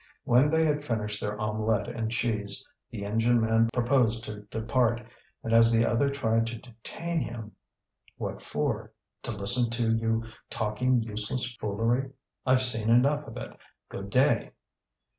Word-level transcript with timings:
When 0.23 0.49
they 0.49 0.65
had 0.65 0.83
finished 0.83 1.21
their 1.21 1.39
omelette 1.39 1.87
and 1.87 2.09
cheese, 2.09 2.67
the 2.89 3.05
engine 3.05 3.39
man 3.39 3.69
proposed 3.71 4.23
to 4.25 4.39
depart, 4.49 4.99
and 5.43 5.53
as 5.53 5.71
the 5.71 5.85
other 5.85 6.09
tried 6.09 6.47
to 6.47 6.57
detain 6.57 7.19
him: 7.19 7.51
"What 8.17 8.41
for? 8.41 8.91
To 9.21 9.29
listen 9.31 9.69
to 9.69 9.91
you 9.95 10.23
talking 10.49 11.03
useless 11.03 11.53
foolery? 11.55 12.09
I've 12.47 12.63
seen 12.63 12.89
enough 12.89 13.27
of 13.27 13.37
it. 13.37 13.55
Good 13.89 14.09
day." 14.09 14.53